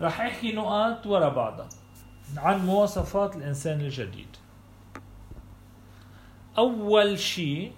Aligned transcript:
رح 0.00 0.20
احكي 0.20 0.52
نقاط 0.52 1.06
ورا 1.06 1.28
بعضها 1.28 1.68
عن 2.36 2.66
مواصفات 2.66 3.36
الإنسان 3.36 3.80
الجديد. 3.80 4.36
أول 6.58 7.18
شيء 7.18 7.72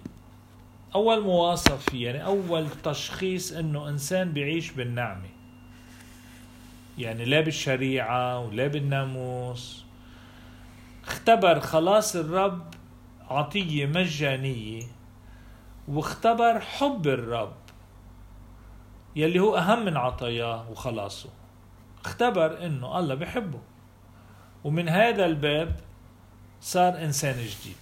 أول 0.95 1.21
مواصف 1.21 1.93
يعني 1.93 2.25
أول 2.25 2.69
تشخيص 2.83 3.51
إنه 3.51 3.89
إنسان 3.89 4.33
بيعيش 4.33 4.71
بالنعمة. 4.71 5.29
يعني 6.97 7.25
لا 7.25 7.41
بالشريعة 7.41 8.39
ولا 8.39 8.67
بالناموس. 8.67 9.85
اختبر 11.07 11.59
خلاص 11.59 12.15
الرب 12.15 12.73
عطية 13.29 13.85
مجانية 13.85 14.83
واختبر 15.87 16.59
حب 16.59 17.07
الرب 17.07 17.55
يلي 19.15 19.39
هو 19.39 19.57
أهم 19.57 19.85
من 19.85 19.97
عطاياه 19.97 20.69
وخلاصه. 20.71 21.29
اختبر 22.07 22.65
إنه 22.65 22.99
الله 22.99 23.15
بحبه 23.15 23.59
ومن 24.63 24.89
هذا 24.89 25.25
الباب 25.25 25.75
صار 26.61 26.97
إنسان 27.03 27.33
جديد. 27.33 27.77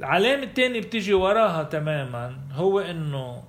العلامة 0.00 0.42
الثانية 0.42 0.80
بتيجي 0.80 1.14
وراها 1.14 1.62
تماما 1.62 2.38
هو 2.52 2.80
إنه 2.80 3.44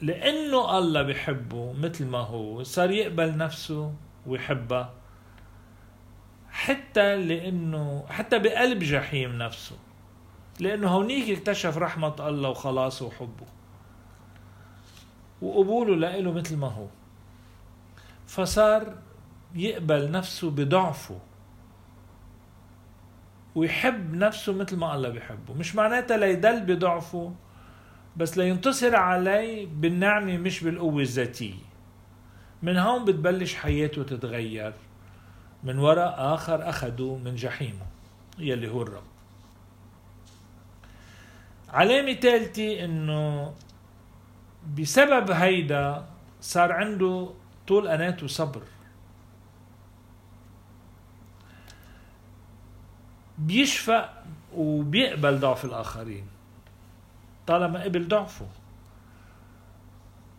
لأنه 0.00 0.78
الله 0.78 1.02
بحبه 1.02 1.72
مثل 1.72 2.06
ما 2.06 2.18
هو 2.18 2.62
صار 2.62 2.90
يقبل 2.90 3.36
نفسه 3.36 3.92
ويحبها 4.26 4.92
حتى 6.50 7.16
لأنه 7.16 8.04
حتى 8.08 8.38
بقلب 8.38 8.78
جحيم 8.78 9.38
نفسه. 9.38 9.76
لأنه 10.60 10.88
هونيك 10.88 11.38
اكتشف 11.38 11.76
رحمة 11.76 12.28
الله 12.28 12.48
وخلاصه 12.48 13.06
وحبه. 13.06 13.46
وقبوله 15.46 15.96
لإله 15.96 16.32
مثل 16.32 16.56
ما 16.56 16.66
هو. 16.66 16.86
فصار 18.26 18.94
يقبل 19.54 20.10
نفسه 20.10 20.50
بضعفه 20.50 21.18
ويحب 23.54 24.14
نفسه 24.14 24.52
مثل 24.52 24.76
ما 24.76 24.94
الله 24.94 25.08
بيحبه. 25.08 25.54
مش 25.54 25.74
معناتها 25.74 26.16
ليدل 26.16 26.60
بضعفه 26.60 27.32
بس 28.16 28.38
لينتصر 28.38 28.96
عليه 28.96 29.66
بالنعمة 29.66 30.36
مش 30.36 30.64
بالقوة 30.64 31.02
الذاتية. 31.02 31.66
من 32.62 32.76
هون 32.76 33.04
بتبلش 33.04 33.54
حياته 33.54 34.02
تتغير 34.02 34.72
من 35.64 35.78
وراء 35.78 36.34
آخر 36.34 36.68
أخده 36.68 37.16
من 37.16 37.34
جحيمه 37.34 37.86
يلي 38.38 38.68
هو 38.68 38.82
الرب. 38.82 39.02
علامة 41.68 42.12
ثالثة 42.12 42.84
إنه 42.84 43.52
بسبب 44.78 45.30
هيدا 45.30 46.04
صار 46.40 46.72
عنده 46.72 47.30
طول 47.66 47.88
أنات 47.88 48.22
وصبر 48.22 48.62
بيشفق 53.38 54.10
وبيقبل 54.54 55.38
ضعف 55.38 55.64
الآخرين 55.64 56.26
طالما 57.46 57.82
قبل 57.82 58.08
ضعفه. 58.08 58.46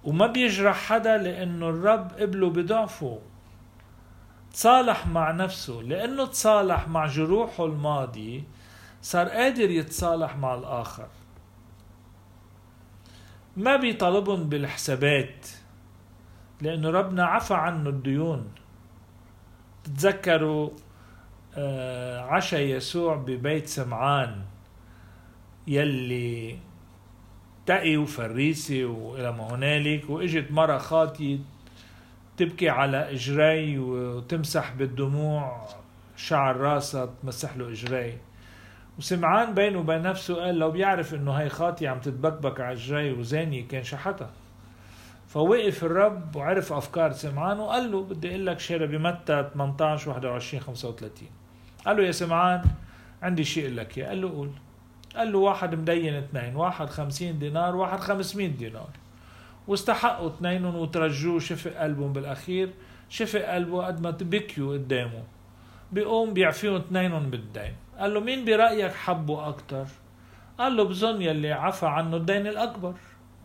وما 0.04 0.28
بيجرح 0.28 0.78
حدا 0.78 1.18
لأنه 1.18 1.70
الرب 1.70 2.12
قبله 2.12 2.50
بضعفه. 2.50 3.20
تصالح 4.54 5.08
مع 5.08 5.32
نفسه 5.32 5.74
لأنه 5.74 6.26
تصالح 6.26 6.88
مع 6.88 7.06
جروحه 7.06 7.66
الماضي 7.66 8.44
صار 9.02 9.30
قادر 9.30 9.70
يتصالح 9.70 10.38
مع 10.38 10.56
الآخر. 10.56 11.08
ما 13.58 13.76
بيطالبهم 13.76 14.50
بالحسابات 14.50 15.48
لأنه 16.62 16.90
ربنا 16.90 17.26
عفى 17.26 17.54
عنه 17.54 17.90
الديون. 17.90 18.52
تتذكروا 19.84 20.70
آه، 21.56 22.22
عشا 22.22 22.56
يسوع 22.56 23.16
ببيت 23.16 23.68
سمعان 23.68 24.42
يلي 25.68 26.60
تقي 27.66 27.98
وفريسي 27.98 28.86
وإلى 28.86 29.32
ما 29.32 29.56
هنالك 29.56 30.10
وإجت 30.10 30.52
مرة 30.52 30.78
خاطية 30.78 31.40
تبكي 32.38 32.70
على 32.70 33.12
إجري 33.12 33.80
وتمسح 33.80 34.74
بالدموع 34.74 35.68
شعر 36.16 36.58
راسها 36.58 37.06
تمسح 37.22 37.58
له 37.58 37.70
إجري. 37.70 38.18
وسمعان 38.98 39.54
بينه 39.54 39.80
وبين 39.80 40.02
نفسه 40.02 40.36
قال 40.36 40.56
لو 40.56 40.72
بيعرف 40.72 41.14
إنه 41.14 41.32
هي 41.32 41.50
خاطية 41.50 41.90
عم 41.90 42.00
تتبكبك 42.00 42.60
على 42.60 42.74
اجري 42.74 43.12
وزاني 43.12 43.62
كان 43.62 43.84
شحتها 43.84 44.30
فوقف 45.28 45.84
الرب 45.84 46.36
وعرف 46.36 46.74
أفكار 46.74 47.12
سمعان 47.12 47.60
وقال 47.60 47.92
له 47.92 48.04
بدي 48.04 48.30
أقول 48.30 48.46
لك 48.46 48.60
شيء 48.60 48.86
بمتى 48.86 49.50
18 49.54 50.10
21 50.10 50.64
35 50.64 51.28
قال 51.86 51.98
له 51.98 52.04
يا 52.04 52.12
سمعان 52.12 52.64
عندي 53.22 53.44
شيء 53.44 53.74
لك 53.74 53.98
إياه. 53.98 54.08
قال 54.08 54.22
له 54.22 54.30
قول. 54.30 54.52
قال 55.16 55.32
له 55.32 55.40
واحد 55.40 55.76
مدين 55.76 56.14
اثنين 56.14 56.56
واحد 56.56 56.90
خمسين 56.90 57.40
دينار 57.40 57.76
واحد 57.76 58.00
خمسمائة 58.00 58.48
دينار. 58.48 58.90
واستحقوا 59.68 60.30
اثنينهم 60.30 60.76
وترجوه 60.76 61.40
شفق 61.40 61.72
قلبهم 61.72 62.14
بالأخير. 62.14 62.70
شفق 63.10 63.42
قلبه 63.42 63.86
قد 63.86 64.02
ما 64.02 64.12
بكيوا 64.12 64.74
قدامه. 64.74 65.24
بيقوم 65.92 66.34
بيعفيهم 66.34 66.76
اثنينهم 66.76 67.30
بالدين. 67.30 67.74
قال 67.98 68.14
له 68.14 68.20
مين 68.20 68.46
برأيك 68.46 68.92
حبه 68.92 69.48
أكتر? 69.48 69.86
قال 70.58 70.78
له 70.78 70.84
بظن 70.84 71.22
يلي 71.22 71.52
عفى 71.52 71.86
عنه 71.86 72.18
الدين 72.18 72.48
الأكبر. 72.48 72.94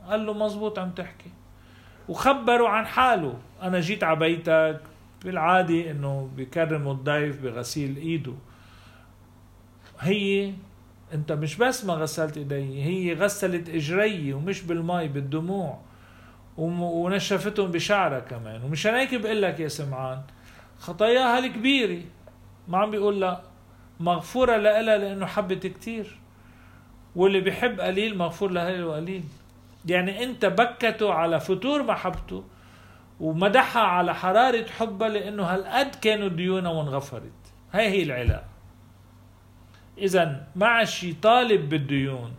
قال 0.09 0.27
له 0.27 0.33
مزبوط 0.33 0.79
عم 0.79 0.91
تحكي. 0.91 1.31
وخبروا 2.09 2.69
عن 2.69 2.87
حاله. 2.87 3.39
أنا 3.63 3.81
جيت 3.81 4.05
على 4.05 4.19
بيتك. 4.19 4.81
بالعادة 5.25 5.91
إنه 5.91 6.31
بيكرموا 6.37 6.93
الضيف 6.93 7.43
بغسيل 7.43 7.97
إيده. 7.97 8.33
هي 10.01 10.53
أنت 11.15 11.33
مش 11.33 11.57
بس 11.57 11.85
ما 11.85 11.95
غسلت 11.95 12.37
إيدي 12.37 12.83
هي 12.83 13.15
غسلت 13.15 13.69
إجري 13.69 14.33
ومش 14.33 14.63
بالمي 14.63 15.09
بالدموع 15.09 15.79
ونشفتهم 16.59 17.71
بشعرها 17.71 18.21
كمان. 18.21 18.65
ومشان 18.65 18.95
هيك 18.95 19.15
بقول 19.15 19.43
لك 19.43 19.61
يا 19.61 19.69
سمعان 19.69 20.23
خطاياها 20.79 21.39
الكبيرة. 21.39 22.03
ما 22.69 22.79
عم 22.79 22.91
بيقول 22.91 23.21
لا. 23.21 23.52
مغفورة 24.01 24.57
لها 24.57 24.83
لأنه 24.83 25.27
حبت 25.27 25.67
كتير. 25.67 26.19
واللي 27.17 27.41
بيحب 27.41 27.81
قليل 27.81 28.19
مغفور 28.19 28.51
له 28.51 28.95
قليل. 28.95 29.25
يعني 29.87 30.25
أنت 30.25 30.47
بكته 30.47 31.13
على 31.13 31.41
فتور 31.41 31.83
محبته 31.83 32.45
ومدحها 33.21 33.83
على 33.83 34.15
حرارة 34.15 34.67
حبها 34.67 35.09
لأنه 35.09 35.43
هالقد 35.43 35.95
كانوا 35.95 36.29
ديونها 36.29 36.71
وانغفرت. 36.71 37.33
هاي 37.73 37.89
هي 37.89 38.03
العلاقة. 38.03 38.53
إذا 39.99 40.47
ما 40.57 40.67
عادش 40.67 41.05
يطالب 41.05 41.69
بالديون 41.69 42.33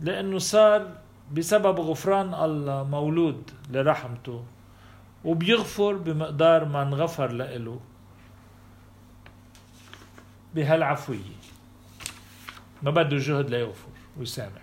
لأنه 0.00 0.38
صار 0.38 0.92
بسبب 1.32 1.80
غفران 1.80 2.34
الله 2.34 2.84
مولود 2.84 3.50
لرحمته 3.70 4.44
وبيغفر 5.24 5.92
بمقدار 5.92 6.64
ما 6.64 6.82
انغفر 6.82 7.32
له 7.32 7.80
بهالعفوية. 10.54 11.40
ما 12.82 12.90
بده 12.90 13.16
جهد 13.16 13.50
ليغفر 13.50 13.88
ويسامح. 14.18 14.62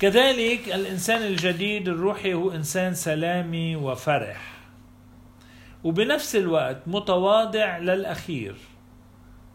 كذلك 0.00 0.68
الإنسان 0.68 1.22
الجديد 1.22 1.88
الروحي 1.88 2.34
هو 2.34 2.50
إنسان 2.50 2.94
سلامي 2.94 3.76
وفرح 3.76 4.52
وبنفس 5.84 6.36
الوقت 6.36 6.78
متواضع 6.86 7.78
للأخير 7.78 8.56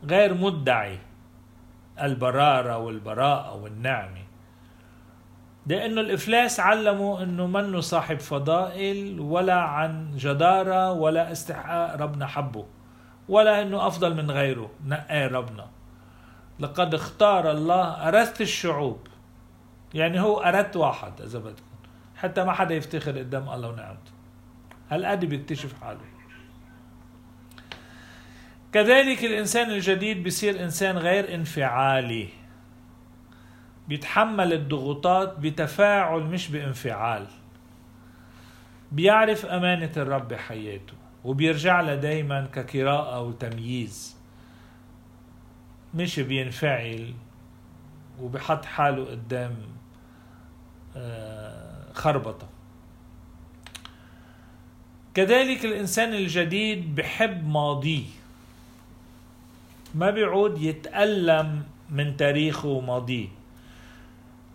غير 0.03 0.33
مدعي. 0.33 0.99
البرارة 2.01 2.77
والبراءة 2.77 3.55
والنعمة. 3.55 4.21
لأنه 5.67 6.01
الإفلاس 6.01 6.59
علموا 6.59 7.23
أنه 7.23 7.47
منه 7.47 7.79
صاحب 7.79 8.19
فضائل 8.19 9.19
ولا 9.19 9.61
عن 9.61 10.17
جدارة 10.17 10.91
ولا 10.91 11.31
استحقاق 11.31 11.95
ربنا 11.95 12.27
حبه. 12.27 12.65
ولا 13.31 13.61
أنه 13.61 13.87
أفضل 13.87 14.15
من 14.15 14.31
غيره. 14.31 14.71
نقاه 14.85 15.27
ربنا. 15.27 15.67
لقد 16.59 16.93
اختار 16.93 17.51
الله 17.51 17.83
أرث 18.07 18.41
الشعوب. 18.41 19.07
يعني 19.93 20.19
هو 20.19 20.37
أردت 20.37 20.75
واحد 20.75 21.21
إذا 21.21 21.39
بدكم. 21.39 21.71
حتى 22.15 22.43
ما 22.43 22.51
حدا 22.53 22.75
يفتخر 22.75 23.19
قدام 23.19 23.49
الله 23.49 23.69
ونعمته. 23.69 24.11
هالقد 24.89 25.25
بيكتشف 25.25 25.81
حاله. 25.81 25.99
كذلك 28.73 29.23
الإنسان 29.23 29.71
الجديد 29.71 30.23
بيصير 30.23 30.63
إنسان 30.63 30.97
غير 30.97 31.35
انفعالي. 31.35 32.29
بيتحمل 33.87 34.53
الضغوطات 34.53 35.39
بتفاعل 35.39 36.21
مش 36.21 36.47
بانفعال. 36.47 37.27
بيعرف 38.91 39.45
أمانة 39.45 39.91
الرب 39.97 40.27
بحياته. 40.27 40.93
وبيرجع 41.25 41.81
لها 41.81 41.95
دايما 41.95 42.45
كقراءة 42.45 43.21
وتمييز. 43.21 44.15
مش 45.93 46.19
بينفعل 46.19 47.13
وبحط 48.21 48.65
حاله 48.65 49.05
قدام 49.05 49.55
آه، 50.95 51.93
خربطة. 51.93 52.47
كذلك 55.13 55.65
الإنسان 55.65 56.13
الجديد 56.13 56.95
بحب 56.95 57.47
ماضيه 57.47 58.05
ما 59.95 60.09
بيعود 60.09 60.61
يتألم 60.61 61.63
من 61.89 62.17
تاريخه 62.17 62.67
وماضيه. 62.67 63.27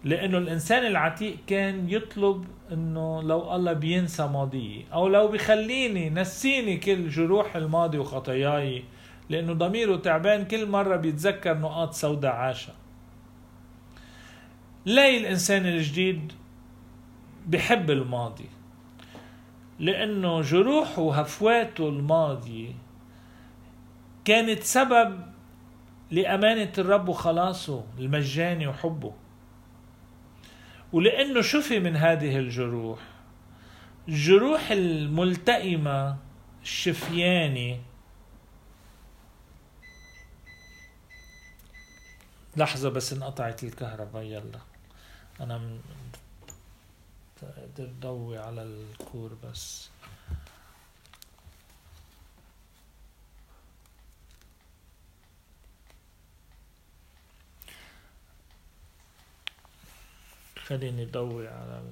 لأنه 0.06 0.38
الإنسان 0.38 0.86
العتيق 0.86 1.36
كان 1.46 1.90
يطلب 1.90 2.44
أنه 2.72 3.22
لو 3.22 3.54
الله 3.54 3.72
بينسى 3.72 4.26
ماضيه 4.26 4.84
أو 4.92 5.08
لو 5.08 5.28
بيخليني 5.28 6.10
نسيني 6.10 6.76
كل 6.76 7.08
جروح 7.08 7.56
الماضي 7.56 7.98
وخطاياي 7.98 8.84
لأنه 9.30 9.52
ضميره 9.52 9.96
تعبان 9.96 10.44
كل 10.44 10.68
مرة 10.68 10.96
بيتذكر 10.96 11.58
نقاط 11.58 11.92
سوداء 11.92 12.32
عاشها. 12.32 12.74
لاي 14.84 15.16
الإنسان 15.18 15.66
الجديد 15.66 16.32
بحب 17.46 17.90
الماضي؟ 17.90 18.48
لأنه 19.78 20.40
جروحه 20.40 21.02
وهفواته 21.02 21.88
الماضية 21.88 22.72
كانت 24.24 24.62
سبب 24.62 25.20
لأمانة 26.10 26.72
الرب 26.78 27.08
وخلاصه 27.08 27.84
المجاني 27.98 28.66
وحبه. 28.66 29.12
ولأنه 30.92 31.40
شفي 31.42 31.80
من 31.80 31.96
هذه 31.96 32.38
الجروح. 32.38 32.98
الجروح 34.08 34.70
الملتئمة 34.70 36.16
الشفياني. 36.62 37.80
لحظة 42.56 42.88
بس 42.88 43.12
انقطعت 43.12 43.64
الكهرباء 43.64 44.22
يلا. 44.22 44.60
أنا 45.40 45.58
م... 45.58 45.80
ضوي 47.80 48.38
على 48.38 48.62
الكور 48.62 49.36
بس. 49.44 49.90
خليني 60.68 61.04
ضوي 61.04 61.48
على 61.48 61.82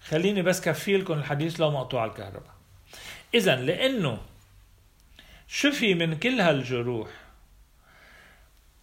خليني 0.00 0.42
بس 0.42 0.60
كفي 0.60 0.96
لكم 0.96 1.14
الحديث 1.14 1.60
لو 1.60 1.70
مقطوع 1.70 2.04
الكهرباء. 2.04 2.54
إذا 3.34 3.56
لأنه 3.56 4.18
شفي 5.48 5.94
من 5.94 6.18
كل 6.18 6.40
هالجروح 6.40 7.08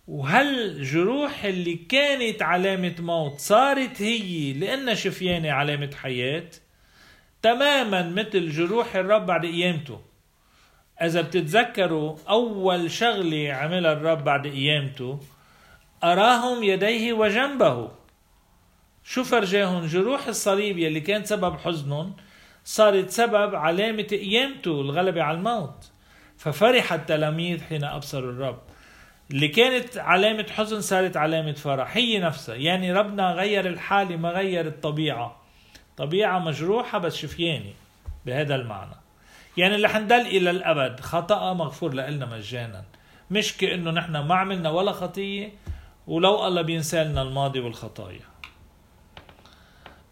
وهالجروح 0.08 1.44
اللي 1.44 1.76
كانت 1.76 2.42
علامة 2.42 2.96
موت 3.00 3.40
صارت 3.40 4.02
هي 4.02 4.54
لأنها 4.54 4.94
شفيانة 4.94 5.52
علامة 5.52 5.96
حياة؟ 5.96 6.50
تماما 7.42 8.10
مثل 8.10 8.50
جروح 8.50 8.96
الرب 8.96 9.26
بعد 9.26 9.46
قيامته 9.46 10.02
إذا 11.02 11.22
بتتذكروا 11.22 12.16
أول 12.30 12.92
شغلة 12.92 13.54
عملها 13.54 13.94
الرب 13.94 14.24
بعد 14.24 14.48
قيامته 14.48 15.20
أراهم 16.04 16.64
يديه 16.64 17.14
وجنبه. 17.14 17.92
شو 19.04 19.24
فرجاهم؟ 19.24 19.86
جروح 19.86 20.28
الصليب 20.28 20.78
يلي 20.78 21.00
كان 21.00 21.24
سبب 21.24 21.58
حزنهم 21.58 22.14
صارت 22.64 23.10
سبب 23.10 23.56
علامة 23.56 24.04
قيامته 24.04 24.82
الغلبة 24.82 25.24
على 25.24 25.38
الموت. 25.38 25.92
ففرح 26.38 26.94
التلاميذ 26.94 27.64
حين 27.64 27.84
أبصروا 27.84 28.32
الرب. 28.32 28.62
اللي 29.32 29.48
كانت 29.48 29.98
علامة 29.98 30.46
حزن 30.50 30.82
صارت 30.82 31.18
علامة 31.18 31.54
فرح. 31.54 31.98
هي 31.98 32.20
نفسها. 32.20 32.56
يعني 32.56 32.94
ربنا 32.94 33.32
غير 33.32 33.68
الحالة 33.68 34.16
ما 34.16 34.30
غير 34.30 34.68
الطبيعة. 34.68 35.42
طبيعة 35.98 36.40
مجروحة 36.40 36.98
بس 36.98 37.16
شفيانة. 37.16 37.74
بهذا 38.26 38.56
المعنى. 38.56 39.05
يعني 39.58 39.76
اللي 39.76 39.90
حنضل 39.90 40.22
إلى 40.22 40.50
الأبد. 40.50 41.00
خطأ 41.00 41.54
مغفور 41.54 41.94
لنا 41.94 42.26
مجانا. 42.26 42.84
مش 43.32 43.58
كأنه 43.58 43.92
نحن 43.92 44.18
ما 44.18 44.36
عملنا 44.36 44.70
ولا 44.70 44.92
خطية 44.92 45.54
ولو 46.08 46.48
الله 46.48 46.62
بينسى 46.62 47.04
لنا 47.04 47.22
الماضي 47.22 47.60
والخطايا. 47.60 48.26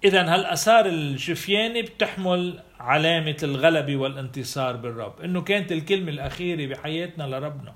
إذا 0.03 0.33
هالآثار 0.33 0.85
الشفيانة 0.85 1.81
بتحمل 1.81 2.59
علامة 2.79 3.37
الغلبة 3.43 3.97
والانتصار 3.97 4.75
بالرب. 4.75 5.21
إنه 5.21 5.41
كانت 5.41 5.71
الكلمة 5.71 6.09
الأخيرة 6.11 6.73
بحياتنا 6.73 7.23
لربنا. 7.23 7.75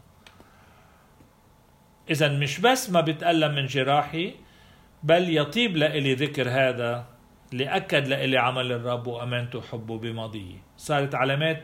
إذا 2.09 2.29
مش 2.29 2.59
بس 2.59 2.89
ما 2.89 3.01
بتألم 3.01 3.55
من 3.55 3.65
جراحي 3.65 4.33
بل 5.03 5.37
يطيب 5.37 5.77
لإلي 5.77 6.13
ذكر 6.13 6.49
هذا 6.49 7.16
لأكد 7.51 8.07
لإلي 8.07 8.37
عمل 8.37 8.71
الرب 8.71 9.07
وأمانته 9.07 9.59
وحبه 9.59 9.97
بماضيه. 9.97 10.55
صارت 10.77 11.15
علامات 11.15 11.63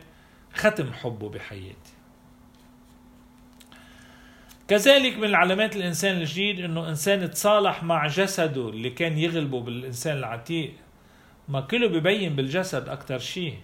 ختم 0.54 0.94
حبه 0.94 1.30
بحياتي. 1.30 1.94
كذلك 4.68 5.18
من 5.18 5.36
علامات 5.36 5.76
الإنسان 5.76 6.18
الجديد 6.18 6.60
أنه 6.60 6.90
إنسان 6.90 7.32
تصالح 7.32 7.84
مع 7.84 8.08
جسده 8.08 8.70
اللي 8.70 8.90
كان 8.90 9.18
يغلبه 9.18 9.62
بالإنسان 9.62 10.18
العتيق. 10.18 10.74
ما 11.48 11.62
كله 11.62 11.88
ببين 11.88 12.36
بالجسد 12.36 12.90
أكتر 12.90 13.20
شيء. 13.20 13.58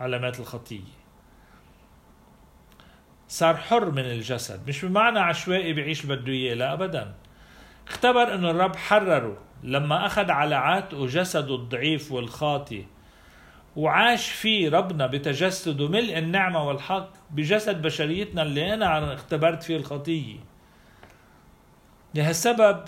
علامات 0.00 0.40
الخطية. 0.40 0.92
صار 3.28 3.56
حر 3.56 3.90
من 3.90 4.04
الجسد. 4.04 4.68
مش 4.68 4.84
بمعنى 4.84 5.18
عشوائي 5.18 5.72
بعيش 5.72 6.06
بده 6.06 6.32
إياه 6.32 6.54
لا 6.54 6.72
ابدا. 6.72 7.14
اختبر 8.02 8.34
انه 8.34 8.50
الرب 8.50 8.76
حرره 8.76 9.38
لما 9.62 10.06
أخذ 10.06 10.30
على 10.30 10.54
عاتقه 10.54 11.06
جسده 11.06 11.54
الضعيف 11.54 12.12
والخاطي 12.12 12.84
وعاش 13.76 14.30
فيه 14.30 14.70
ربنا 14.70 15.06
بتجسده 15.06 15.88
ملء 15.88 16.18
النعمة 16.18 16.68
والحق 16.68 17.10
بجسد 17.30 17.82
بشريتنا 17.82 18.42
اللي 18.42 18.74
أنا 18.74 19.14
اختبرت 19.14 19.62
فيه 19.62 19.76
الخطية. 19.76 20.36
لهالسبب 22.14 22.84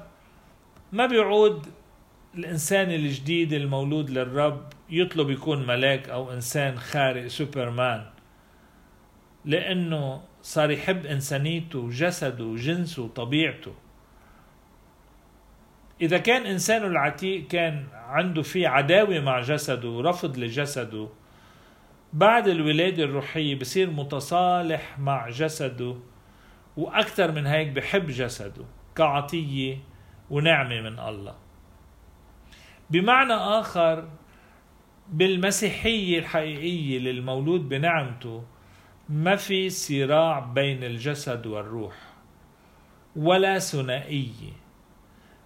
ما 0.92 1.06
بيعود 1.06 1.66
الإنسان 2.34 2.90
الجديد 2.90 3.52
المولود 3.52 4.10
للرب 4.10 4.62
يطلب 4.90 5.30
يكون 5.30 5.66
ملاك 5.66 6.08
أو 6.08 6.32
إنسان 6.32 6.78
خارق 6.78 7.26
سوبرمان 7.26 8.06
لأنه 9.44 10.22
صار 10.42 10.70
يحب 10.70 11.06
إنسانيته 11.06 11.78
وجسده 11.78 12.44
وجنسه 12.44 13.02
وطبيعته. 13.02 13.83
إذا 16.00 16.18
كان 16.18 16.46
إنسانه 16.46 16.86
العتيق 16.86 17.46
كان 17.46 17.86
عنده 17.92 18.42
في 18.42 18.66
عداوة 18.66 19.20
مع 19.20 19.40
جسده 19.40 19.88
ورفض 19.88 20.38
لجسده 20.38 21.08
بعد 22.12 22.48
الولادة 22.48 23.04
الروحية 23.04 23.58
بصير 23.58 23.90
متصالح 23.90 24.98
مع 24.98 25.28
جسده 25.28 25.96
وأكثر 26.76 27.32
من 27.32 27.46
هيك 27.46 27.68
بحب 27.68 28.06
جسده 28.06 28.64
كعطية 28.96 29.78
ونعمة 30.30 30.80
من 30.80 30.98
الله. 30.98 31.34
بمعنى 32.90 33.32
آخر 33.32 34.08
بالمسيحية 35.08 36.18
الحقيقية 36.18 36.98
للمولود 36.98 37.68
بنعمته 37.68 38.44
ما 39.08 39.36
في 39.36 39.70
صراع 39.70 40.38
بين 40.38 40.84
الجسد 40.84 41.46
والروح 41.46 41.94
ولا 43.16 43.58
ثنائية. 43.58 44.63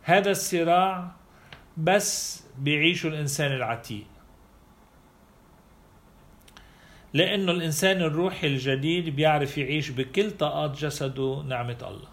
هذا 0.09 0.31
الصراع 0.31 1.11
بس 1.77 2.43
بيعيشه 2.59 3.07
الإنسان 3.07 3.53
العتيق. 3.53 4.07
لأنه 7.15 7.53
الإنسان 7.53 7.97
الروحي 8.03 8.47
الجديد 8.47 9.17
بيعرف 9.17 9.59
يعيش 9.59 9.91
بكل 9.91 10.31
طاقات 10.31 10.79
جسده 10.79 11.43
نعمة 11.49 11.77
الله. 11.83 12.09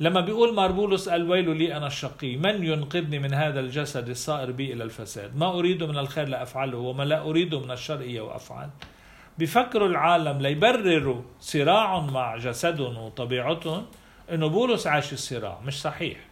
لما 0.00 0.20
بيقول 0.20 0.54
ماربولوس 0.54 1.08
الويل 1.08 1.56
لي 1.56 1.76
أنا 1.76 1.86
الشقي 1.86 2.36
من 2.36 2.64
ينقذني 2.64 3.18
من 3.18 3.34
هذا 3.34 3.60
الجسد 3.60 4.08
الصائر 4.08 4.52
بي 4.52 4.72
إلى 4.72 4.84
الفساد؟ 4.84 5.36
ما 5.36 5.58
أريد 5.58 5.82
من 5.82 5.98
الخير 5.98 6.28
لأفعله 6.28 6.78
وما 6.78 7.02
لا 7.02 7.22
أريد 7.22 7.54
من 7.54 7.70
الشر 7.70 8.20
وأفعل. 8.20 8.70
بفكروا 9.38 9.88
العالم 9.88 10.38
ليبرروا 10.38 11.22
صراعهم 11.40 12.12
مع 12.12 12.36
جسدهم 12.36 12.98
وطبيعتهم 12.98 13.86
إنه 14.32 14.46
بولس 14.46 14.86
عاش 14.86 15.12
الصراع 15.12 15.60
مش 15.60 15.80
صحيح. 15.80 16.31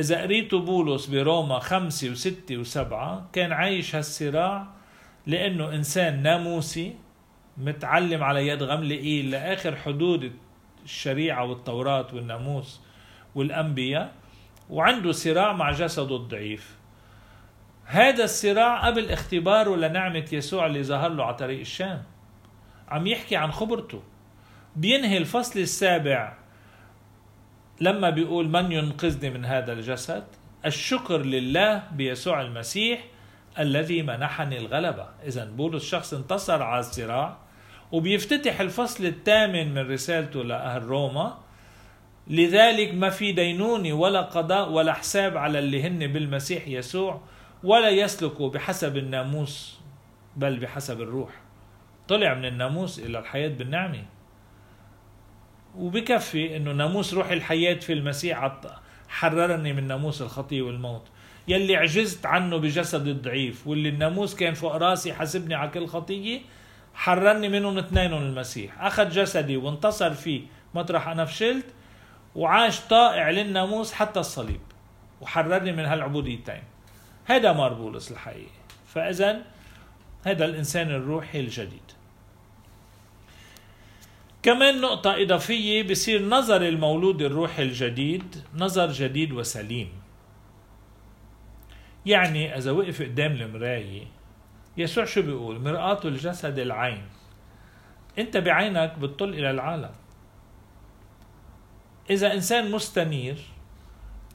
إذا 0.00 0.22
قريتوا 0.22 0.60
بولس 0.60 1.06
بروما 1.06 1.58
خمسة 1.58 2.10
وستة 2.10 2.56
وسبعة 2.56 3.28
كان 3.32 3.52
عايش 3.52 3.96
هالصراع 3.96 4.66
لأنه 5.26 5.74
إنسان 5.74 6.22
ناموسي 6.22 6.96
متعلم 7.56 8.22
على 8.22 8.46
يد 8.46 8.62
غملئيل 8.62 9.30
لآخر 9.30 9.76
حدود 9.76 10.32
الشريعة 10.84 11.44
والتوراة 11.44 12.06
والناموس 12.12 12.80
والأنبياء 13.34 14.12
وعنده 14.70 15.12
صراع 15.12 15.52
مع 15.52 15.70
جسده 15.70 16.16
الضعيف. 16.16 16.76
هذا 17.84 18.24
الصراع 18.24 18.86
قبل 18.86 19.10
اختباره 19.10 19.76
لنعمة 19.76 20.24
يسوع 20.32 20.66
اللي 20.66 20.82
ظهر 20.84 21.10
له 21.10 21.24
على 21.24 21.36
طريق 21.36 21.60
الشام. 21.60 22.02
عم 22.88 23.06
يحكي 23.06 23.36
عن 23.36 23.52
خبرته. 23.52 24.02
بينهي 24.76 25.18
الفصل 25.18 25.60
السابع 25.60 26.38
لما 27.80 28.10
بيقول 28.10 28.48
من 28.48 28.72
ينقذني 28.72 29.30
من 29.30 29.44
هذا 29.44 29.72
الجسد؟ 29.72 30.24
الشكر 30.66 31.22
لله 31.22 31.82
بيسوع 31.92 32.40
المسيح 32.40 33.04
الذي 33.58 34.02
منحني 34.02 34.58
الغلبة. 34.58 35.06
إذا 35.26 35.44
بولس 35.44 35.84
شخص 35.84 36.14
انتصر 36.14 36.62
على 36.62 36.80
الصراع 36.80 37.36
وبيفتتح 37.92 38.60
الفصل 38.60 39.06
الثامن 39.06 39.74
من 39.74 39.90
رسالته 39.90 40.44
لأهل 40.44 40.82
روما. 40.82 41.38
لذلك 42.26 42.94
ما 42.94 43.10
في 43.10 43.32
دينوني 43.32 43.92
ولا 43.92 44.20
قضاء 44.20 44.70
ولا 44.70 44.92
حساب 44.92 45.36
على 45.36 45.58
اللي 45.58 45.82
هن 45.82 46.06
بالمسيح 46.06 46.68
يسوع 46.68 47.20
ولا 47.64 47.88
يسلكوا 47.88 48.50
بحسب 48.50 48.96
الناموس 48.96 49.80
بل 50.36 50.58
بحسب 50.58 51.00
الروح. 51.00 51.30
طلع 52.08 52.34
من 52.34 52.44
الناموس 52.44 52.98
إلى 52.98 53.18
الحياة 53.18 53.48
بالنعمة. 53.48 54.04
وبكفي 55.76 56.56
إنه 56.56 56.72
ناموس 56.72 57.14
روح 57.14 57.30
الحياة 57.30 57.74
في 57.74 57.92
المسيح 57.92 58.52
حررني 59.08 59.72
من 59.72 59.88
ناموس 59.88 60.22
الخطية 60.22 60.62
والموت. 60.62 61.02
يلي 61.48 61.76
عجزت 61.76 62.26
عنه 62.26 62.56
بجسدي 62.56 63.10
الضعيف 63.10 63.66
واللي 63.66 63.88
الناموس 63.88 64.34
كان 64.34 64.54
فوق 64.54 64.76
راسي 64.76 65.12
حاسبني 65.12 65.54
على 65.54 65.70
كل 65.70 65.86
خطية 65.86 66.40
حررني 66.94 67.48
منهم 67.48 67.78
اثنينهم 67.78 68.22
المسيح. 68.22 68.82
أخذ 68.82 69.08
جسدي 69.10 69.56
وانتصر 69.56 70.14
فيه 70.14 70.42
مطرح 70.74 71.08
أنا 71.08 71.24
فشلت 71.24 71.66
وعاش 72.34 72.80
طائع 72.80 73.30
للناموس 73.30 73.92
حتى 73.92 74.20
الصليب 74.20 74.60
وحررني 75.20 75.72
من 75.72 75.84
هالعبوديتين. 75.84 76.62
هذا 77.24 77.52
مار 77.52 77.72
بولس 77.72 78.12
الحقيقة 78.12 78.50
فإذا 78.86 79.42
هذا 80.24 80.44
الإنسان 80.44 80.90
الروحي 80.90 81.40
الجديد. 81.40 81.97
كمان 84.42 84.80
نقطة 84.80 85.22
إضافية 85.22 85.82
بصير 85.82 86.28
نظر 86.28 86.62
المولود 86.62 87.22
الروحي 87.22 87.62
الجديد 87.62 88.36
نظر 88.54 88.92
جديد 88.92 89.32
وسليم. 89.32 89.88
يعني 92.06 92.56
إذا 92.56 92.70
وقف 92.70 93.02
قدام 93.02 93.32
المراية 93.32 94.06
يسوع 94.76 95.04
شو 95.04 95.22
بيقول؟ 95.22 95.60
مرآة 95.60 96.00
الجسد 96.04 96.58
العين. 96.58 97.02
أنت 98.18 98.36
بعينك 98.36 98.98
بتطل 98.98 99.28
إلى 99.28 99.50
العالم. 99.50 99.90
إذا 102.10 102.34
إنسان 102.34 102.70
مستنير 102.70 103.36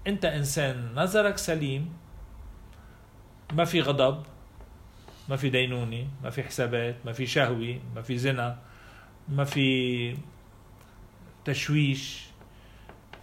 أنت 0.08 0.26
إنسان 0.26 0.92
نظرك 0.96 1.38
سليم 1.38 1.94
ما 3.54 3.66
في 3.66 3.82
غضب 3.82 4.24
ما 5.30 5.36
في 5.36 5.50
دينونة 5.50 6.08
ما 6.24 6.30
في 6.30 6.44
حسابات 6.44 6.96
ما 7.06 7.12
في 7.12 7.26
شهوة 7.26 7.80
ما 7.96 8.02
في 8.02 8.18
زنا. 8.18 8.58
ما 9.30 9.44
في 9.44 10.18
تشويش 11.46 12.26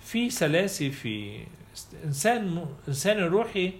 في 0.00 0.30
سلاسة 0.30 0.88
في 0.88 1.44
إنسان 2.04 2.66
إنسان 2.88 3.18
الروحي 3.18 3.72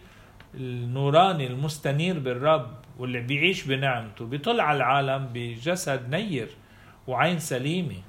النوراني 0.55 1.47
المستنير 1.47 2.19
بالرب 2.19 2.75
واللي 2.99 3.21
بيعيش 3.21 3.65
بنعمته 3.67 4.25
بيطلع 4.27 4.65
على 4.65 4.77
العالم 4.77 5.31
بجسد 5.35 6.11
نير 6.11 6.49
وعين 7.07 7.39
سليمة. 7.39 8.03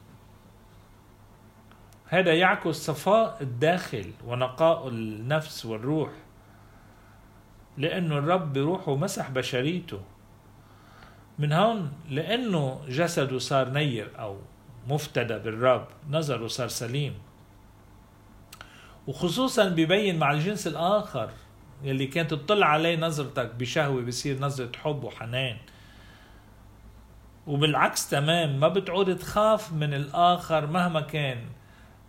هذا 2.08 2.34
يعكس 2.34 2.76
صفاء 2.76 3.38
الداخل 3.42 4.12
ونقاء 4.26 4.88
النفس 4.88 5.66
والروح 5.66 6.10
لأنه 7.78 8.18
الرب 8.18 8.54
بروحه 8.54 8.96
مسح 8.96 9.30
بشريته. 9.30 10.02
من 11.42 11.54
هون 11.54 11.92
لأنه 12.10 12.82
جسده 12.88 13.40
صار 13.40 13.70
نير 13.70 14.12
أو 14.20 14.38
مفتدى 14.88 15.40
بالرب 15.40 15.88
نظره 16.10 16.48
صار 16.48 16.68
سليم. 16.68 17.14
وخصوصا 19.08 19.70
ببين 19.70 20.20
مع 20.20 20.32
الجنس 20.32 20.68
الآخر 20.68 21.30
يلي 21.84 22.08
كانت 22.08 22.32
تطلع 22.34 22.68
عليه 22.68 22.98
نظرتك 22.98 23.56
بشهوة 23.56 24.02
بصير 24.02 24.40
نظرة 24.40 24.72
حب 24.84 25.04
وحنان. 25.04 25.58
وبالعكس 27.48 28.10
تمام 28.10 28.60
ما 28.60 28.68
بتعود 28.68 29.18
تخاف 29.18 29.74
من 29.74 29.94
الآخر 29.94 30.68
مهما 30.68 31.02
كان. 31.02 31.38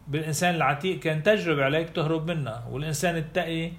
بالإنسان 0.08 0.54
العتيق 0.54 0.98
كان 0.98 1.22
تجربة 1.22 1.64
عليك 1.64 1.90
تهرب 1.90 2.30
منها. 2.30 2.66
والإنسان 2.70 3.16
التقي 3.16 3.72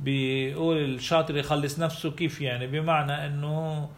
بيقول 0.00 0.76
الشاطر 0.76 1.36
يخلص 1.36 1.78
نفسه 1.78 2.10
كيف 2.10 2.40
يعني؟ 2.40 2.66
بمعنى 2.66 3.26
أنه 3.26 3.88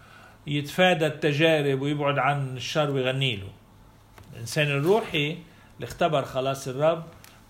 يتفادى 0.47 1.07
التجارب 1.07 1.81
ويبعد 1.83 2.19
عن 2.19 2.57
الشر 2.57 2.91
ويغني 2.91 3.37
له 3.37 3.49
الإنسان 4.33 4.67
الروحي 4.67 5.31
اللي 5.77 5.85
اختبر 5.85 6.23
خلاص 6.25 6.69
الرب 6.69 7.05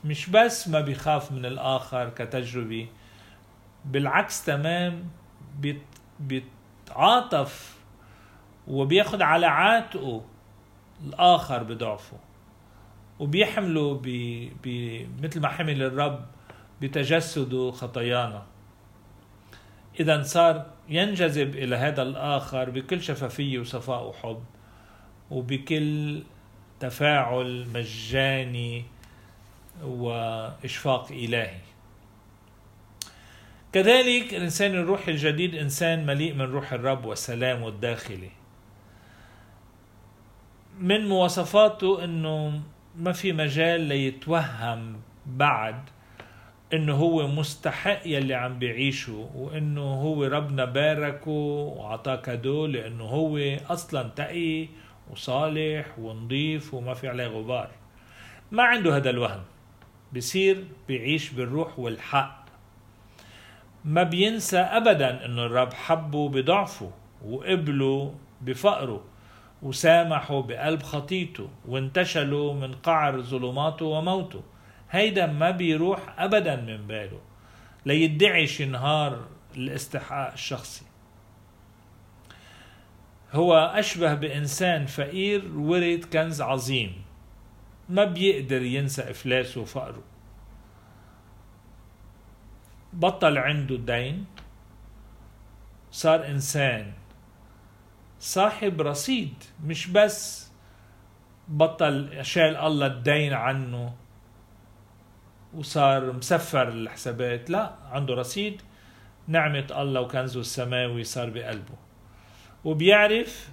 مش 0.04 0.30
بس 0.30 0.68
ما 0.68 0.80
بيخاف 0.80 1.32
من 1.32 1.46
الآخر 1.46 2.08
كتجربة 2.08 2.88
بالعكس 3.84 4.44
تمام 4.44 5.04
بيتعاطف 6.20 7.76
وبياخد 8.68 9.22
على 9.22 9.46
عاتقه 9.46 10.24
الآخر 11.06 11.62
بضعفه 11.62 12.16
وبيحمله 13.18 13.94
ب... 13.94 14.08
ب... 14.64 14.68
مثل 15.22 15.40
ما 15.40 15.48
حمل 15.48 15.82
الرب 15.82 16.26
بتجسده 16.82 17.70
خطايانا. 17.70 18.42
إذا 20.00 20.22
صار 20.22 20.66
ينجذب 20.88 21.54
إلى 21.54 21.76
هذا 21.76 22.02
الآخر 22.02 22.70
بكل 22.70 23.02
شفافية 23.02 23.58
وصفاء 23.58 24.08
وحب 24.08 24.44
وبكل 25.30 26.22
تفاعل 26.80 27.66
مجاني 27.74 28.84
وإشفاق 29.82 31.12
إلهي. 31.12 31.58
كذلك 33.72 34.34
الإنسان 34.34 34.70
الروحي 34.74 35.12
الجديد 35.12 35.54
إنسان 35.54 36.06
مليء 36.06 36.34
من 36.34 36.42
روح 36.42 36.72
الرب 36.72 37.04
والسلام 37.04 37.66
الداخلي 37.66 38.30
من 40.78 41.08
مواصفاته 41.08 42.04
أنه 42.04 42.60
ما 42.96 43.12
في 43.12 43.32
مجال 43.32 43.80
ليتوهم 43.80 45.00
بعد 45.26 45.76
إنه 46.72 46.94
هو 46.94 47.28
مستحق 47.28 48.00
يلي 48.06 48.34
عم 48.34 48.58
بيعيشه 48.58 49.30
وإنه 49.34 49.80
هو 49.80 50.24
ربنا 50.24 50.64
باركه 50.64 51.30
وعطاه 51.30 52.16
كادو 52.16 52.66
لأنه 52.66 53.04
هو 53.04 53.38
أصلا 53.70 54.02
تقي 54.02 54.68
وصالح 55.10 55.98
ونظيف 55.98 56.74
وما 56.74 56.94
في 56.94 57.08
عليه 57.08 57.26
غبار. 57.26 57.70
ما 58.52 58.62
عنده 58.62 58.96
هذا 58.96 59.10
الوهم. 59.10 59.42
بصير 60.16 60.64
بيعيش 60.88 61.30
بالروح 61.30 61.78
والحق. 61.78 62.44
ما 63.84 64.02
بينسى 64.02 64.58
ابدا 64.58 65.24
إنه 65.24 65.46
الرب 65.46 65.72
حبه 65.72 66.28
بضعفه 66.28 66.90
وقبله 67.24 68.14
بفقره 68.40 69.04
وسامحوا 69.62 70.42
بقلب 70.42 70.82
خطيته 70.82 71.48
وانتشلوا 71.68 72.54
من 72.54 72.74
قعر 72.74 73.20
ظلماته 73.20 73.86
وموته. 73.86 74.42
هيدا 74.92 75.26
ما 75.26 75.50
بيروح 75.50 76.00
ابدا 76.18 76.56
من 76.56 76.86
باله. 76.86 77.20
ليدعي 77.86 78.66
نهار 78.66 79.24
الاستحقاق 79.56 80.32
الشخصي. 80.32 80.84
هو 83.32 83.54
أشبه 83.54 84.14
بإنسان 84.14 84.86
فقير 84.86 85.58
ورد 85.58 86.04
كنز 86.12 86.40
عظيم. 86.40 87.04
ما 87.88 88.04
بيقدر 88.04 88.62
ينسى 88.62 89.10
إفلاسه 89.10 89.60
وفقره. 89.60 90.02
بطل 92.92 93.38
عنده 93.38 93.76
دين 93.76 94.26
صار 95.90 96.26
إنسان 96.26 96.92
صاحب 98.20 98.80
رصيد. 98.80 99.34
مش 99.64 99.86
بس 99.86 100.50
بطل 101.48 102.24
شال 102.24 102.56
الله 102.56 102.86
الدين 102.86 103.32
عنه. 103.32 104.01
وصار 105.54 106.12
مسفر 106.12 106.68
الحسابات. 106.68 107.50
لا 107.50 107.74
عنده 107.92 108.14
رصيد. 108.14 108.62
نعمة 109.28 109.66
الله 109.70 110.00
وكنزه 110.00 110.40
السماوي 110.40 111.04
صار 111.04 111.30
بقلبه. 111.30 111.74
وبيعرف 112.64 113.48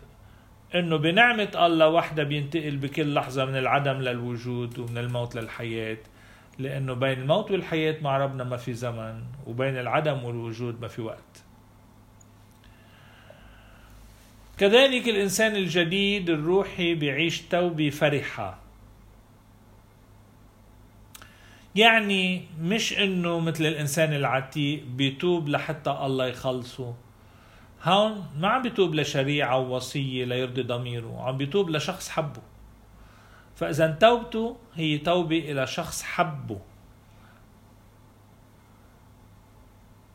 إنه 0.76 0.98
بنعمة 0.98 1.52
الله 1.56 1.88
وحدة 1.88 2.24
بينتقل 2.24 2.78
بكل 2.78 3.14
لحظة 3.14 3.46
من 3.46 3.58
العدم 3.58 3.98
للوجود 4.02 4.80
ومن 4.80 4.98
الموت 4.98 5.36
للحياة. 5.36 5.98
لأنه 6.60 6.94
بين 6.94 7.22
الموت 7.22 7.52
والحياة 7.52 7.96
مع 8.02 8.18
ربنا 8.18 8.44
ما 8.44 8.58
في 8.58 8.74
زمن 8.74 9.24
وبين 9.48 9.78
العدم 9.78 10.24
والوجود 10.24 10.82
ما 10.82 10.88
في 10.88 11.02
وقت. 11.02 11.44
كذلك 14.58 15.08
الإنسان 15.08 15.56
الجديد 15.56 16.30
الروحي 16.30 16.96
بيعيش 16.96 17.42
توبة 17.42 17.90
فرحة. 17.90 18.69
يعني 21.76 22.46
مش 22.62 23.00
إنه 23.00 23.40
مثل 23.40 23.66
الإنسان 23.66 24.14
العتيق 24.14 24.84
بيتوب 24.84 25.50
لحتى 25.50 25.92
الله 25.92 26.28
يخلصه. 26.28 26.94
هون 27.84 28.26
ما 28.40 28.48
عم 28.48 28.62
بيتوب 28.62 28.96
لشريعة 28.96 29.58
ووصية 29.60 30.26
ليرضي 30.26 30.64
ضميره 30.64 31.22
عم 31.22 31.38
بيتوب 31.38 31.70
لشخص 31.70 32.10
حبه. 32.10 32.42
فإذا 33.56 33.92
توبته 33.92 34.58
هي 34.76 34.98
توبة 34.98 35.52
إلى 35.52 35.68
شخص 35.68 36.04
حبه. 36.04 36.60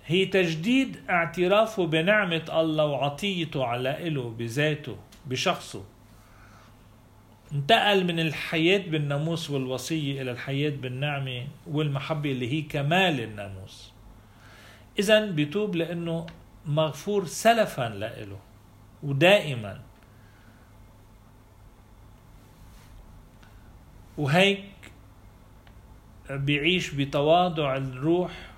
هي 0.07 0.27
تجديد 0.27 0.97
اعترافه 1.11 1.87
بنعمة 1.87 2.45
الله 2.61 2.85
وعطيته 2.85 3.65
على 3.65 4.09
إله 4.09 4.31
بذاته 4.31 4.97
بشخصه. 5.27 5.85
انتقل 7.55 8.05
من 8.05 8.21
الحياة 8.21 8.79
بالناموس 8.79 9.51
والوصية 9.51 10.23
إلى 10.23 10.31
الحياة 10.31 10.71
بالنعمة 10.71 11.47
والمحبة 11.67 12.31
اللي 12.33 12.53
هي 12.53 12.63
كمال 12.63 13.21
الناموس. 13.21 13.93
إذا 14.99 15.27
بيتوب 15.27 15.77
لأنه 15.77 16.27
مغفور 16.67 17.27
سلفا 17.27 17.89
لإله 17.89 18.39
ودائما. 19.03 19.81
وهيك 24.19 24.65
بيعيش 26.31 26.95
بتواضع 26.95 27.77
الروح 27.77 28.51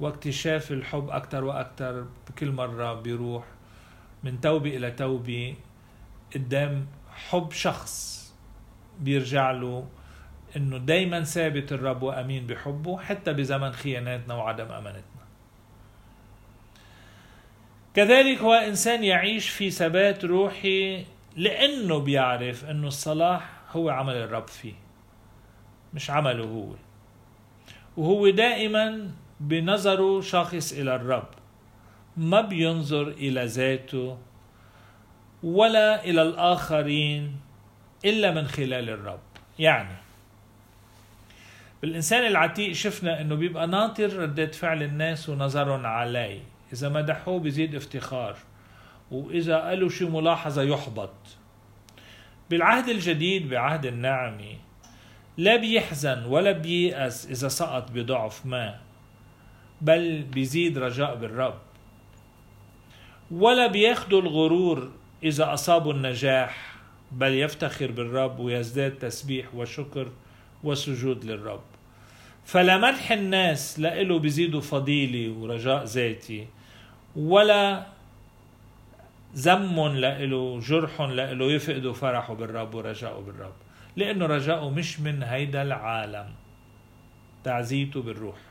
واكتشاف 0.00 0.72
الحب 0.72 1.10
أكثر 1.10 1.44
وأكثر 1.44 2.06
بكل 2.28 2.52
مرة 2.52 2.94
بيروح 2.94 3.44
من 4.24 4.40
توبة 4.40 4.76
إلى 4.76 4.90
توبة 4.90 5.54
قدام 6.34 6.86
حب 7.28 7.52
شخص 7.52 8.20
بيرجع 9.00 9.50
له 9.50 9.86
إنه 10.56 10.78
دايما 10.78 11.24
ثابت 11.24 11.72
الرب 11.72 12.02
وأمين 12.02 12.46
بحبه 12.46 12.98
حتى 12.98 13.32
بزمن 13.32 13.72
خياناتنا 13.72 14.34
وعدم 14.34 14.72
أمانتنا. 14.72 15.20
كذلك 17.94 18.38
هو 18.38 18.54
إنسان 18.54 19.04
يعيش 19.04 19.48
في 19.48 19.70
ثبات 19.70 20.24
روحي 20.24 21.04
لأنه 21.36 21.98
بيعرف 21.98 22.64
إنه 22.64 22.88
الصلاح 22.88 23.50
هو 23.72 23.90
عمل 23.90 24.16
الرب 24.16 24.48
فيه 24.48 24.74
مش 25.94 26.10
عمله 26.10 26.44
هو. 26.44 26.74
وهو 27.96 28.30
دائما 28.30 29.10
بنظره 29.40 30.20
شاخص 30.20 30.72
إلى 30.72 30.94
الرب 30.94 31.28
ما 32.16 32.40
بينظر 32.40 33.08
إلى 33.08 33.44
ذاته 33.44 34.18
ولا 35.42 36.04
إلى 36.04 36.22
الآخرين 36.22 37.36
إلا 38.04 38.30
من 38.30 38.48
خلال 38.48 38.90
الرب. 38.90 39.20
يعني 39.58 39.96
بالإنسان 41.82 42.26
العتيق 42.26 42.72
شفنا 42.72 43.20
إنه 43.20 43.34
بيبقى 43.34 43.66
ناطر 43.66 44.16
ردة 44.16 44.46
فعل 44.46 44.82
الناس 44.82 45.28
ونظرهم 45.28 45.86
عليه 45.86 46.40
إذا 46.72 46.88
مدحوه 46.88 47.38
بيزيد 47.38 47.74
افتخار 47.74 48.36
وإذا 49.10 49.58
قالوا 49.58 49.88
شي 49.88 50.04
ملاحظة 50.04 50.62
يحبط. 50.62 51.14
بالعهد 52.50 52.88
الجديد 52.88 53.48
بعهد 53.48 53.86
النعمة 53.86 54.56
لا 55.36 55.56
بيحزن 55.56 56.24
ولا 56.24 56.52
بييأس 56.52 57.26
إذا 57.26 57.48
سقط 57.48 57.90
بضعف 57.90 58.46
ما 58.46 58.78
بل 59.80 60.22
بيزيد 60.22 60.78
رجاء 60.78 61.14
بالرب. 61.14 61.58
ولا 63.30 63.66
بياخدوا 63.66 64.22
الغرور 64.22 64.90
إذا 65.22 65.54
أصابوا 65.54 65.92
النجاح 65.92 66.76
بل 67.12 67.34
يفتخر 67.34 67.90
بالرب 67.90 68.38
ويزداد 68.38 68.98
تسبيح 68.98 69.54
وشكر 69.54 70.08
وسجود 70.64 71.24
للرب. 71.24 71.62
فلا 72.44 72.78
مدح 72.78 73.12
الناس 73.12 73.80
لإله 73.80 74.18
بيزيدوا 74.18 74.60
فضيلة 74.60 75.32
ورجاء 75.38 75.84
ذاتي 75.84 76.46
ولا 77.16 77.86
ذم 79.36 79.88
لإله 79.88 80.60
جرح 80.60 81.00
لإله 81.00 81.52
يفقدوا 81.52 81.92
فرحه 81.92 82.34
بالرب 82.34 82.74
ورجاءه 82.74 83.20
بالرب. 83.20 83.54
لأنه 83.96 84.26
رجاؤه 84.26 84.70
مش 84.70 85.00
من 85.00 85.22
هيدا 85.22 85.62
العالم. 85.62 86.26
تعزيته 87.44 88.02
بالروح. 88.02 88.49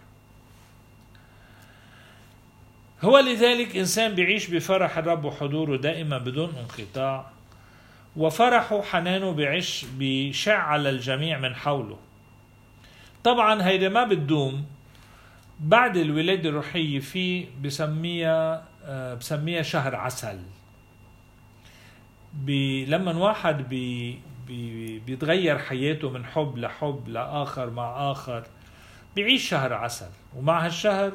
هو 3.04 3.20
لذلك 3.20 3.78
إنسان 3.78 4.16
بيعيش 4.16 4.48
بفرح 4.48 4.98
الرب 4.98 5.26
وحضوره 5.26 5.78
دائما 5.78 6.18
بدون 6.18 6.54
انقطاع 6.56 7.32
وفرحه 8.16 8.82
حنانه 8.82 9.32
بيعيش 9.32 9.86
بيشع 9.86 10.58
على 10.58 10.90
الجميع 10.90 11.40
من 11.40 11.56
حوله. 11.56 11.98
طبعا 13.24 13.64
هيدا 13.68 13.90
ما 13.90 14.04
بتدوم 14.04 14.66
بعد 15.60 15.98
الولادة 15.98 16.50
الروحية 16.50 17.00
في 17.00 17.46
بسميها 17.64 18.64
آه، 18.86 19.14
بسميها 19.14 19.62
شهر 19.62 19.96
عسل. 19.96 20.40
بي 22.34 22.86
لما 22.86 23.18
واحد 23.18 23.70
بي 23.70 24.20
بي 24.48 25.00
بيتغير 25.00 25.58
حياته 25.58 26.10
من 26.10 26.26
حب 26.26 26.58
لحب 26.58 27.08
لآخر 27.08 27.70
مع 27.70 28.12
آخر 28.12 28.44
بيعيش 29.16 29.50
شهر 29.50 29.74
عسل. 29.74 30.10
ومع 30.36 30.66
هالشهر 30.66 31.12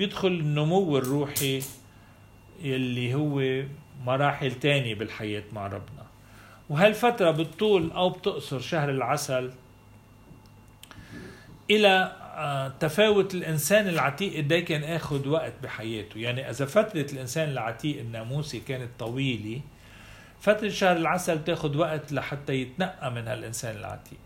بيدخل 0.00 0.28
النمو 0.28 0.98
الروحي 0.98 1.62
اللي 2.64 3.14
هو 3.14 3.64
مراحل 4.04 4.52
تانية 4.52 4.94
بالحياة 4.94 5.42
مع 5.52 5.66
ربنا. 5.66 6.06
وهالفترة 6.70 7.30
بتطول 7.30 7.90
أو 7.90 8.10
بتقصر 8.10 8.60
شهر 8.60 8.90
العسل 8.90 9.52
إلى 11.70 12.16
آه، 12.34 12.68
تفاوت 12.68 13.34
الإنسان 13.34 13.88
العتيق 13.88 14.36
قد 14.36 14.52
كان 14.54 14.84
أخذ 14.84 15.28
وقت 15.28 15.52
بحياته. 15.62 16.18
يعني 16.18 16.50
إذا 16.50 16.66
فترة 16.66 17.06
الإنسان 17.12 17.48
العتيق 17.48 18.00
الناموسي 18.00 18.60
كانت 18.60 18.90
طويلة 18.98 19.60
فترة 20.40 20.68
شهر 20.68 20.96
العسل 20.96 21.44
تاخذ 21.44 21.76
وقت 21.76 22.12
لحتى 22.12 22.54
يتنقى 22.54 23.10
من 23.10 23.28
هالإنسان 23.28 23.76
العتيق. 23.76 24.18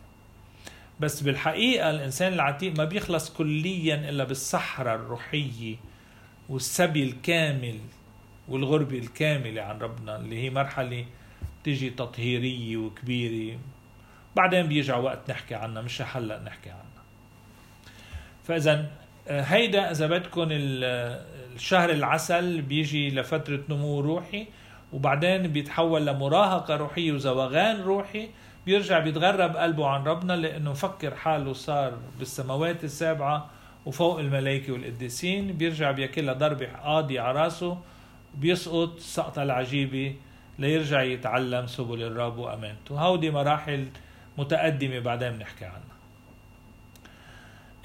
بس 1.01 1.21
بالحقيقة 1.21 1.91
الإنسان 1.91 2.33
العتيق 2.33 2.79
ما 2.79 2.85
بيخلص 2.85 3.31
كليا 3.31 3.95
إلا 3.95 4.25
بالصحراء 4.25 4.95
الروحية 4.95 5.77
والسبي 6.49 7.03
الكامل 7.03 7.79
والغربة 8.49 8.99
الكاملة 8.99 9.63
عن 9.63 9.79
ربنا 9.79 10.17
اللي 10.17 10.43
هي 10.45 10.51
مرحلة 10.51 11.05
تيجي 11.65 11.91
تطهيرية 11.91 12.77
وكبيرة. 12.77 13.59
بعدين 14.37 14.67
بيجع 14.67 14.97
وقت 14.97 15.31
نحكي 15.31 15.55
عنها 15.55 15.83
مش 15.83 16.03
هلأ 16.03 16.43
نحكي 16.43 16.71
عنها. 16.71 17.05
فإذا 18.45 18.91
آه، 19.29 19.41
هيدا 19.41 19.91
إذا 19.91 20.07
بدكم 20.07 20.49
الشهر 20.51 21.91
العسل 21.91 22.63
بيجي 22.63 23.11
لفترة 23.11 23.61
نمو 23.69 24.01
روحي 24.01 24.47
وبعدين 24.93 25.43
بيتحول 25.47 26.07
لمراهقة 26.07 26.77
روحية 26.77 27.13
وزوغان 27.13 27.81
روحي 27.81 28.29
بيرجع 28.67 28.99
بيتغرب 28.99 29.57
قلبه 29.57 29.89
عن 29.89 30.05
ربنا 30.05 30.33
لأنه 30.33 30.71
مفكر 30.71 31.15
حاله 31.15 31.53
صار 31.53 31.99
بالسماوات 32.19 32.85
السابعة 32.85 33.51
وفوق 33.87 34.19
الملائكة 34.19 34.73
والقديسين 34.73 35.53
بيرجع 35.53 35.91
بياكلها 35.91 36.35
ضربة 36.35 36.67
قاضي 36.67 37.19
على 37.19 37.43
راسه 37.43 37.79
بيسقط 38.35 38.97
السقطة 38.97 39.43
العجيبة 39.43 40.15
ليرجع 40.59 41.03
يتعلم 41.03 41.67
سبل 41.67 42.03
الرب 42.03 42.39
وأمانته. 42.39 43.01
هودي 43.01 43.31
مراحل 43.31 43.87
متقدمة 44.39 44.99
بعدين 44.99 45.33
بنحكي 45.33 45.65
عنها. 45.65 45.95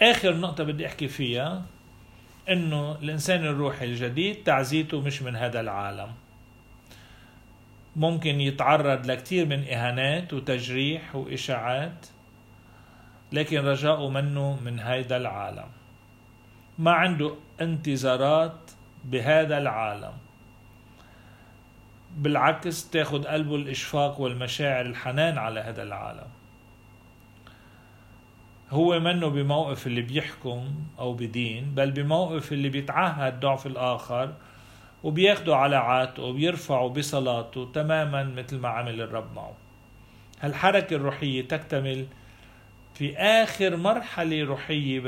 آخر 0.01 0.37
نقطة 0.37 0.63
بدي 0.63 0.85
أحكي 0.87 1.07
فيها 1.07 1.61
إنه 2.49 2.91
الإنسان 2.91 3.45
الروحي 3.45 3.85
الجديد 3.85 4.43
تعزيته 4.43 5.01
مش 5.01 5.21
من 5.21 5.35
هذا 5.35 5.59
العالم. 5.59 6.11
ممكن 7.95 8.41
يتعرض 8.41 9.05
لكثير 9.05 9.45
من 9.45 9.67
إهانات 9.67 10.33
وتجريح 10.33 11.15
وإشاعات 11.15 12.05
لكن 13.31 13.57
رجاؤه 13.59 14.09
منه 14.09 14.59
من 14.65 14.79
هذا 14.79 15.17
العالم. 15.17 15.67
ما 16.79 16.91
عنده 16.91 17.35
انتظارات 17.61 18.71
بهذا 19.05 19.57
العالم. 19.57 20.13
بالعكس 22.17 22.89
تاخد 22.89 23.25
قلبه 23.25 23.55
الإشفاق 23.55 24.21
والمشاعر 24.21 24.85
الحنان 24.85 25.37
على 25.37 25.59
هذا 25.59 25.83
العالم. 25.83 26.27
هو 28.71 28.99
منه 28.99 29.27
بموقف 29.27 29.87
اللي 29.87 30.01
بيحكم 30.01 30.73
أو 30.99 31.13
بدين 31.13 31.75
بل 31.75 31.91
بموقف 31.91 32.53
اللي 32.53 32.69
بيتعهد 32.69 33.39
ضعف 33.39 33.67
الآخر 33.67 34.33
وبياخده 35.03 35.55
على 35.55 35.75
عاتقه 35.75 36.23
وبيرفعه 36.23 36.89
بصلاته 36.89 37.71
تماما 37.73 38.23
مثل 38.23 38.57
ما 38.57 38.69
عمل 38.69 39.01
الرب 39.01 39.35
معه. 39.35 39.53
هالحركة 40.41 40.95
الروحية 40.95 41.47
تكتمل 41.47 42.05
في 42.93 43.17
آخر 43.17 43.75
مرحلة 43.77 44.43
روحية 44.43 44.99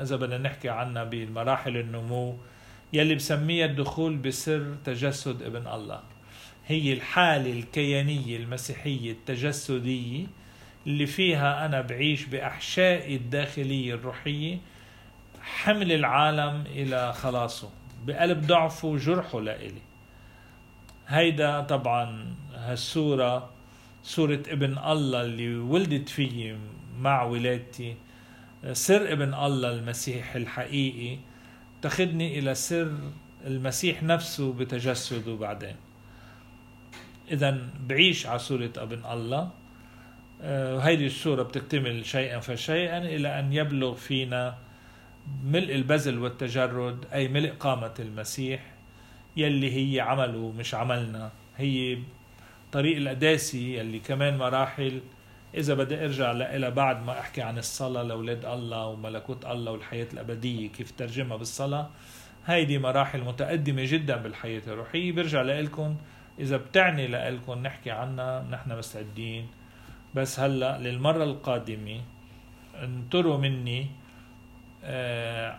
إذا 0.00 0.16
بدنا 0.16 0.38
نحكي 0.38 0.68
عنها 0.68 1.04
بمراحل 1.04 1.76
النمو 1.76 2.36
يلي 2.92 3.14
بسميها 3.14 3.66
الدخول 3.66 4.16
بسر 4.16 4.74
تجسد 4.84 5.42
ابن 5.42 5.66
الله. 5.66 6.00
هي 6.66 6.92
الحالة 6.92 7.52
الكيانية 7.52 8.36
المسيحية 8.36 9.10
التجسدية 9.10 10.26
اللي 10.86 11.06
فيها 11.06 11.66
أنا 11.66 11.80
بعيش 11.80 12.24
بأحشائي 12.24 13.16
الداخلية 13.16 13.94
الروحية 13.94 14.58
حمل 15.42 15.92
العالم 15.92 16.64
إلى 16.66 17.12
خلاصه. 17.12 17.70
بقلب 18.06 18.46
ضعفه 18.46 18.88
وجرحه 18.88 19.40
لإلي. 19.40 19.82
هيدا 21.08 21.60
طبعا 21.60 22.34
هالصورة 22.54 23.50
صورة 24.02 24.42
ابن 24.48 24.78
الله 24.78 25.22
اللي 25.22 25.56
ولدت 25.56 26.08
فيي 26.08 26.56
مع 26.98 27.22
ولادتي. 27.22 27.96
سر 28.72 29.12
ابن 29.12 29.34
الله 29.34 29.70
المسيح 29.70 30.34
الحقيقي 30.34 31.18
وتاخذني 31.78 32.38
إلى 32.38 32.54
سر 32.54 32.92
المسيح 33.46 34.02
نفسه 34.02 34.52
بتجسده 34.52 35.34
بعدين. 35.36 35.76
إذا 37.30 37.58
بعيش 37.88 38.26
على 38.26 38.38
صورة 38.38 38.70
ابن 38.76 39.02
الله. 39.12 39.50
آه، 40.42 40.76
وهيدي 40.76 41.06
الصورة 41.06 41.42
بتكتمل 41.42 42.06
شيئا 42.06 42.40
فشيئا 42.40 42.98
إلى 42.98 43.38
أن 43.38 43.52
يبلغ 43.52 43.94
فينا 43.94 44.54
ملء 45.44 45.74
البذل 45.74 46.18
والتجرد 46.18 47.06
أي 47.12 47.28
ملء 47.28 47.52
قامة 47.60 47.94
المسيح 47.98 48.72
يلي 49.36 49.94
هي 49.96 50.00
عمله 50.00 50.52
مش 50.58 50.74
عملنا. 50.74 51.30
هي 51.56 51.98
طريق 52.72 52.96
القداسي 52.96 53.78
يلي 53.78 53.98
كمان 53.98 54.38
مراحل. 54.38 55.00
إذا 55.54 55.74
بدي 55.74 56.04
أرجع 56.04 56.32
لها 56.32 56.68
بعد 56.68 57.04
ما 57.04 57.20
أحكي 57.20 57.42
عن 57.42 57.58
الصلاة 57.58 58.02
لأولاد 58.02 58.44
الله 58.44 58.86
وملكوت 58.86 59.46
الله 59.46 59.72
والحياة 59.72 60.06
الأبدية 60.12 60.68
كيف 60.68 60.90
ترجمها 60.90 61.36
بالصلاة. 61.36 61.90
هيدي 62.46 62.78
مراحل 62.78 63.20
متقدمة 63.20 63.84
جدا 63.84 64.16
بالحياة 64.16 64.62
الروحية. 64.66 65.12
برجع 65.12 65.42
لكم 65.42 65.96
إذا 66.38 66.56
بتعني 66.56 67.06
لكم 67.06 67.58
نحكي 67.62 67.90
عنها 67.90 68.42
نحن 68.50 68.78
مستعدين. 68.78 69.46
بس 70.14 70.40
هلأ 70.40 70.78
للمرة 70.78 71.24
القادمة 71.24 72.00
انطروا 72.74 73.38
مني 73.38 73.86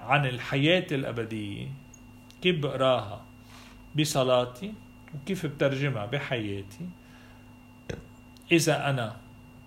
عن 0.02 0.26
الحياة 0.26 0.88
الأبدية. 0.92 1.68
كيف 2.42 2.60
بقراها؟ 2.60 3.26
بصلاتي؟ 4.00 4.74
وكيف 5.16 5.46
بترجمها؟ 5.46 6.06
بحياتي؟ 6.06 6.90
إذا 8.52 8.90
أنا 8.90 9.18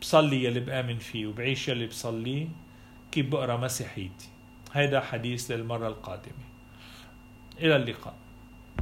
بصلي 0.01 0.45
يلي 0.45 0.61
بآمن 0.61 0.99
فيه 0.99 1.27
وبعيش 1.27 1.69
يلي 1.69 1.87
بصليه 1.87 2.47
كيف 3.13 3.27
بقرا 3.27 3.57
مسيحيتي؟ 3.57 4.29
هيدا 4.73 5.01
حديث 5.01 5.51
للمرة 5.51 5.89
القادمة. 5.89 6.49
إلى 7.61 7.77
اللقاء. 7.77 8.15